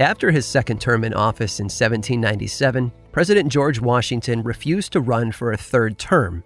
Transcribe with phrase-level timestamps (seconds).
[0.00, 5.52] After his second term in office in 1797, President George Washington refused to run for
[5.52, 6.42] a third term.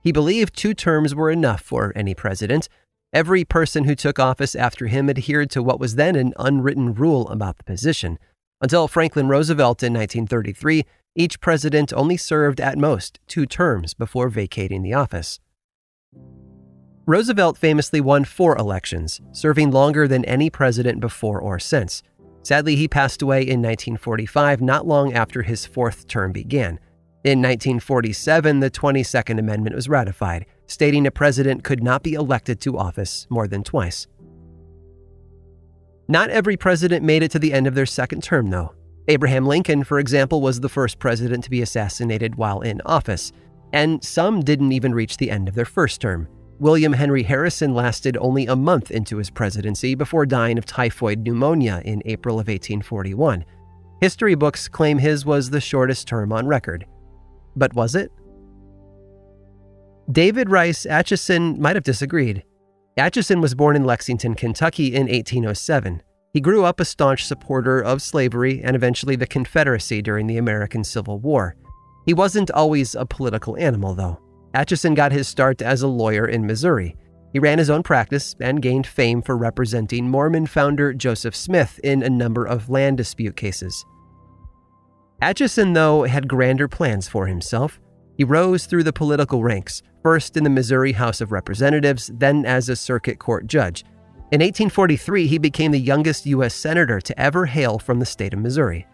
[0.00, 2.66] He believed two terms were enough for any president.
[3.12, 7.28] Every person who took office after him adhered to what was then an unwritten rule
[7.28, 8.18] about the position.
[8.62, 14.80] Until Franklin Roosevelt in 1933, each president only served at most two terms before vacating
[14.80, 15.40] the office.
[17.06, 22.02] Roosevelt famously won four elections, serving longer than any president before or since.
[22.44, 26.78] Sadly, he passed away in 1945, not long after his fourth term began.
[27.24, 32.76] In 1947, the 22nd Amendment was ratified, stating a president could not be elected to
[32.76, 34.06] office more than twice.
[36.06, 38.74] Not every president made it to the end of their second term, though.
[39.08, 43.32] Abraham Lincoln, for example, was the first president to be assassinated while in office,
[43.72, 46.28] and some didn't even reach the end of their first term.
[46.58, 51.82] William Henry Harrison lasted only a month into his presidency before dying of typhoid pneumonia
[51.84, 53.44] in April of 1841.
[54.00, 56.86] History books claim his was the shortest term on record.
[57.56, 58.10] But was it?
[60.10, 62.44] David Rice Atchison might have disagreed.
[62.96, 66.02] Atchison was born in Lexington, Kentucky in 1807.
[66.32, 70.84] He grew up a staunch supporter of slavery and eventually the Confederacy during the American
[70.84, 71.56] Civil War.
[72.06, 74.20] He wasn't always a political animal, though.
[74.54, 76.96] Atchison got his start as a lawyer in Missouri.
[77.32, 82.04] He ran his own practice and gained fame for representing Mormon founder Joseph Smith in
[82.04, 83.84] a number of land dispute cases.
[85.20, 87.80] Atchison, though, had grander plans for himself.
[88.16, 92.68] He rose through the political ranks, first in the Missouri House of Representatives, then as
[92.68, 93.82] a circuit court judge.
[94.30, 96.54] In 1843, he became the youngest U.S.
[96.54, 98.86] senator to ever hail from the state of Missouri.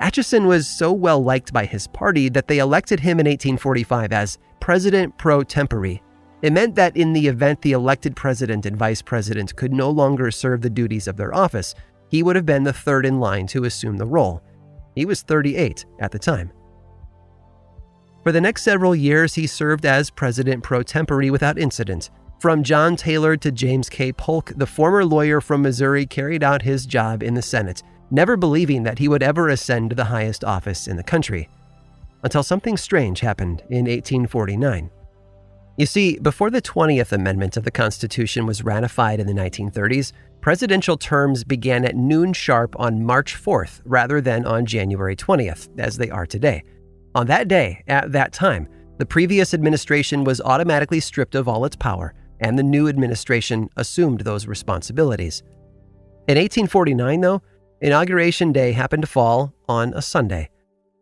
[0.00, 4.38] Atchison was so well liked by his party that they elected him in 1845 as
[4.60, 5.98] president pro tempore.
[6.40, 10.30] It meant that in the event the elected president and vice president could no longer
[10.30, 11.74] serve the duties of their office,
[12.10, 14.40] he would have been the third in line to assume the role.
[14.94, 16.52] He was 38 at the time.
[18.22, 22.10] For the next several years, he served as president pro tempore without incident.
[22.38, 24.12] From John Taylor to James K.
[24.12, 28.82] Polk, the former lawyer from Missouri carried out his job in the Senate never believing
[28.84, 31.48] that he would ever ascend to the highest office in the country.
[32.22, 34.90] Until something strange happened in 1849.
[35.76, 40.96] You see, before the 20th Amendment of the Constitution was ratified in the 1930s, presidential
[40.96, 46.10] terms began at noon sharp on March 4th rather than on January 20th, as they
[46.10, 46.64] are today.
[47.14, 51.76] On that day, at that time, the previous administration was automatically stripped of all its
[51.76, 55.42] power, and the new administration assumed those responsibilities.
[56.26, 57.42] In 1849, though,
[57.80, 60.50] Inauguration Day happened to fall on a Sunday.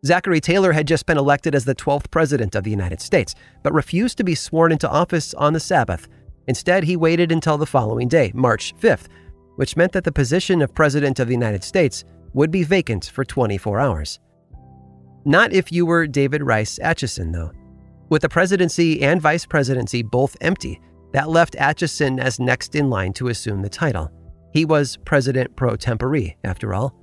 [0.05, 3.33] Zachary Taylor had just been elected as the 12th President of the United States,
[3.63, 6.07] but refused to be sworn into office on the Sabbath.
[6.47, 9.07] Instead, he waited until the following day, March 5th,
[9.55, 13.25] which meant that the position of President of the United States would be vacant for
[13.25, 14.19] 24 hours.
[15.25, 17.51] Not if you were David Rice Atchison, though.
[18.09, 20.79] With the presidency and vice presidency both empty,
[21.11, 24.11] that left Atchison as next in line to assume the title.
[24.57, 26.95] He was president pro tempore, after all.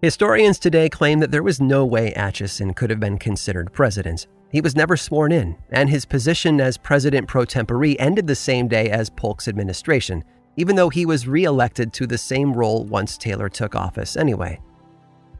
[0.00, 4.26] Historians today claim that there was no way Atchison could have been considered president.
[4.50, 8.68] He was never sworn in, and his position as president pro tempore ended the same
[8.68, 10.24] day as Polk's administration,
[10.56, 14.58] even though he was re elected to the same role once Taylor took office anyway.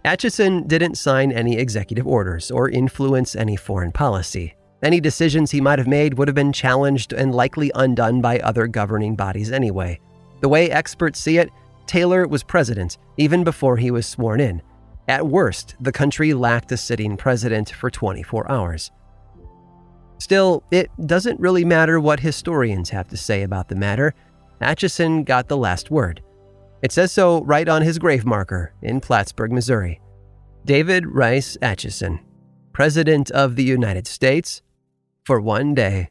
[0.04, 4.54] Atchison didn't sign any executive orders or influence any foreign policy.
[4.82, 8.66] Any decisions he might have made would have been challenged and likely undone by other
[8.66, 9.98] governing bodies anyway.
[10.40, 11.50] The way experts see it,
[11.86, 14.62] Taylor was president even before he was sworn in.
[15.08, 18.90] At worst, the country lacked a sitting president for 24 hours.
[20.18, 24.14] Still, it doesn't really matter what historians have to say about the matter.
[24.60, 26.22] Atchison got the last word.
[26.82, 30.00] It says so right on his grave marker in Plattsburg, Missouri.
[30.64, 32.20] David Rice Atchison,
[32.72, 34.60] President of the United States,
[35.24, 36.10] for one day.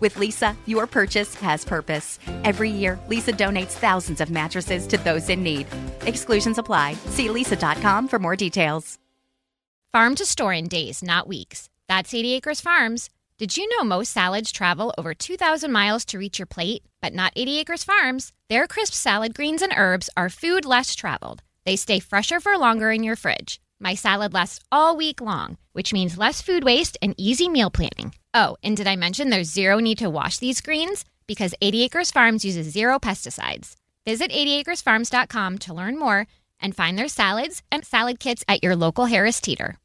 [0.00, 2.18] With Leesa, your purchase has purpose.
[2.42, 5.66] Every year, Leesa donates thousands of mattresses to those in need.
[6.06, 6.94] Exclusions apply.
[7.10, 8.98] See leesa.com for more details.
[9.92, 11.68] Farm to store in days, not weeks.
[11.88, 13.10] That's 80 Acres Farms.
[13.38, 16.84] Did you know most salads travel over 2,000 miles to reach your plate?
[17.02, 18.32] But not 80 Acres Farms.
[18.48, 21.42] Their crisp salad greens and herbs are food less traveled.
[21.66, 23.60] They stay fresher for longer in your fridge.
[23.80, 28.14] My salad lasts all week long, which means less food waste and easy meal planning.
[28.32, 31.04] Oh, and did I mention there's zero need to wash these greens?
[31.26, 33.74] Because 80 Acres Farms uses zero pesticides.
[34.06, 36.26] Visit 80acresfarms.com to learn more
[36.60, 39.78] and find their salads and salad kits at your local Harris Teeter.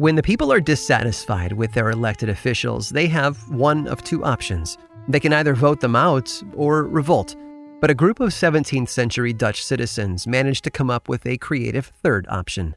[0.00, 4.78] When the people are dissatisfied with their elected officials, they have one of two options.
[5.08, 7.36] They can either vote them out or revolt.
[7.82, 11.92] But a group of 17th century Dutch citizens managed to come up with a creative
[12.02, 12.76] third option.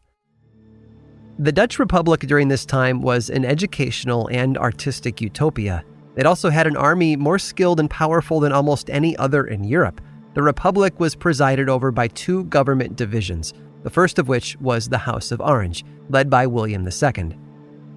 [1.39, 5.85] The Dutch Republic during this time was an educational and artistic utopia.
[6.17, 10.01] It also had an army more skilled and powerful than almost any other in Europe.
[10.33, 13.53] The Republic was presided over by two government divisions
[13.83, 17.37] the first of which was the House of Orange, led by William II.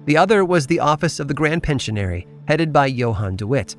[0.05, 3.75] The other was the office of the Grand Pensionary, headed by Johann de Witt.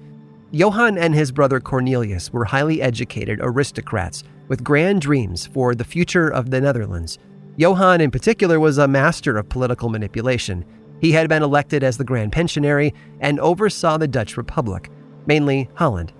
[0.50, 6.28] Johann and his brother Cornelius were highly educated aristocrats with grand dreams for the future
[6.28, 7.19] of the Netherlands.
[7.56, 10.64] Johann, in particular, was a master of political manipulation.
[11.00, 14.90] He had been elected as the Grand Pensionary and oversaw the Dutch Republic,
[15.26, 16.14] mainly Holland.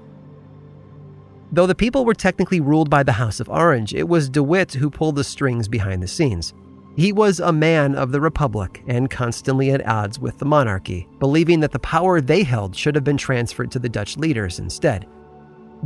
[1.51, 4.75] Though the people were technically ruled by the House of Orange, it was De Witt
[4.75, 6.53] who pulled the strings behind the scenes.
[6.95, 11.61] He was a man of the Republic and constantly at odds with the monarchy, believing
[11.61, 15.07] that the power they held should have been transferred to the Dutch leaders instead.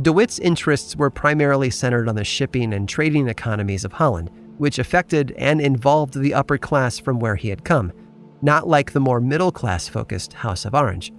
[0.01, 4.79] De Witt's interests were primarily centered on the shipping and trading economies of Holland, which
[4.79, 7.93] affected and involved the upper class from where he had come,
[8.41, 11.13] not like the more middle class focused House of Orange.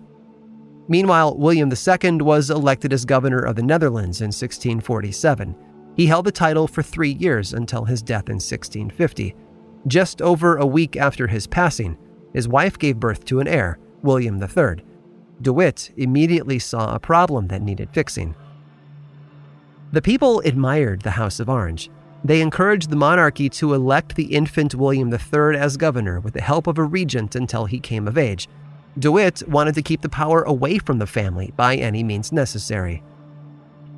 [0.88, 5.54] Meanwhile, William II was elected as governor of the Netherlands in 1647.
[5.96, 9.34] He held the title for three years until his death in 1650.
[9.86, 11.96] Just over a week after his passing,
[12.32, 14.84] his wife gave birth to an heir, William III.
[15.40, 18.34] De Witt immediately saw a problem that needed fixing.
[19.92, 21.90] The people admired the House of Orange.
[22.24, 26.66] They encouraged the monarchy to elect the infant William III as governor with the help
[26.66, 28.48] of a regent until he came of age,
[28.98, 33.02] De Witt wanted to keep the power away from the family by any means necessary.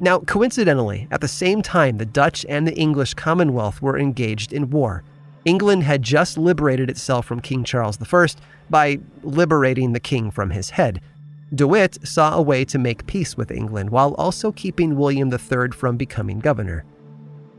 [0.00, 4.70] Now, coincidentally, at the same time the Dutch and the English Commonwealth were engaged in
[4.70, 5.04] war,
[5.44, 8.26] England had just liberated itself from King Charles I
[8.68, 11.00] by liberating the king from his head.
[11.54, 15.70] De Witt saw a way to make peace with England while also keeping William III
[15.70, 16.84] from becoming governor.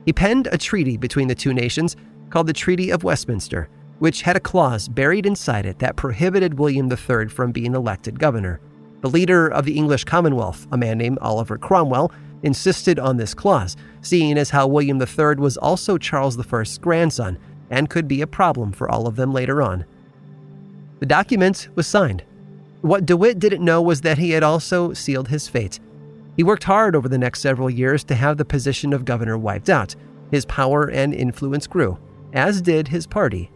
[0.05, 1.95] He penned a treaty between the two nations
[2.29, 6.91] called the Treaty of Westminster, which had a clause buried inside it that prohibited William
[6.91, 8.59] III from being elected governor.
[9.01, 12.11] The leader of the English Commonwealth, a man named Oliver Cromwell,
[12.43, 17.37] insisted on this clause, seeing as how William III was also Charles I's grandson
[17.69, 19.85] and could be a problem for all of them later on.
[20.99, 22.23] The document was signed.
[22.81, 25.79] What DeWitt didn't know was that he had also sealed his fate.
[26.35, 29.69] He worked hard over the next several years to have the position of governor wiped
[29.69, 29.95] out.
[30.31, 31.97] His power and influence grew,
[32.33, 33.51] as did his party.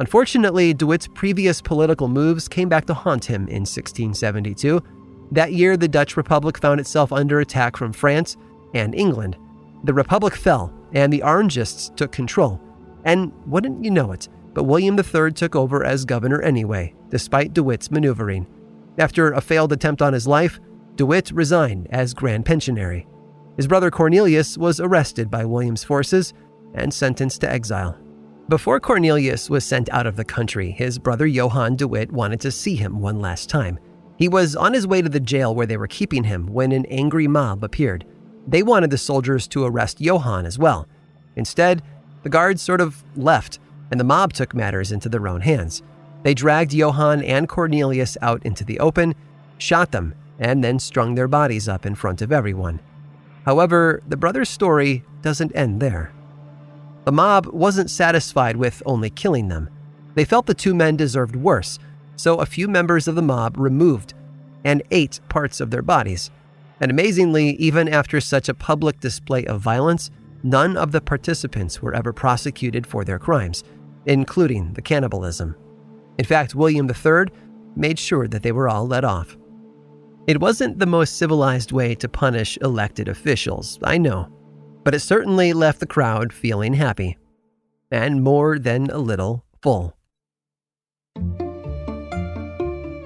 [0.00, 4.82] Unfortunately, DeWitt's previous political moves came back to haunt him in 1672.
[5.30, 8.38] That year, the Dutch Republic found itself under attack from France
[8.72, 9.36] and England.
[9.84, 12.58] The Republic fell, and the Orangists took control.
[13.04, 17.90] And wouldn't you know it, but William III took over as governor anyway, despite DeWitt's
[17.90, 18.46] maneuvering.
[18.96, 20.58] After a failed attempt on his life,
[20.96, 23.06] DeWitt resigned as Grand Pensionary.
[23.56, 26.32] His brother Cornelius was arrested by William's forces
[26.72, 27.98] and sentenced to exile.
[28.50, 32.74] Before Cornelius was sent out of the country, his brother Johann DeWitt wanted to see
[32.74, 33.78] him one last time.
[34.16, 36.84] He was on his way to the jail where they were keeping him when an
[36.86, 38.04] angry mob appeared.
[38.48, 40.88] They wanted the soldiers to arrest Johann as well.
[41.36, 41.82] Instead,
[42.24, 43.60] the guards sort of left,
[43.92, 45.84] and the mob took matters into their own hands.
[46.24, 49.14] They dragged Johann and Cornelius out into the open,
[49.58, 52.80] shot them, and then strung their bodies up in front of everyone.
[53.46, 56.12] However, the brothers' story doesn't end there.
[57.04, 59.70] The mob wasn't satisfied with only killing them.
[60.14, 61.78] They felt the two men deserved worse,
[62.16, 64.14] so a few members of the mob removed
[64.64, 66.30] and ate parts of their bodies.
[66.80, 70.10] And amazingly, even after such a public display of violence,
[70.42, 73.64] none of the participants were ever prosecuted for their crimes,
[74.06, 75.54] including the cannibalism.
[76.18, 77.26] In fact, William III
[77.76, 79.36] made sure that they were all let off.
[80.26, 84.28] It wasn't the most civilized way to punish elected officials, I know,
[84.84, 87.18] but it certainly left the crowd feeling happy
[87.90, 89.96] and more than a little full.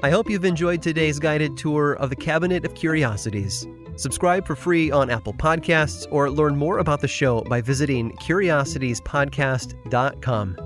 [0.02, 3.66] I hope you've enjoyed today's guided tour of the Cabinet of Curiosities.
[3.96, 10.56] Subscribe for free on Apple Podcasts or learn more about the show by visiting curiositiespodcast.com.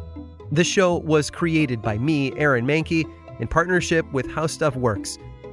[0.51, 3.05] This show was created by me, Aaron Mahnke,
[3.39, 5.19] in partnership with How Stuff Works.